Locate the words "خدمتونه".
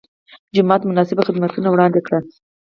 1.27-1.67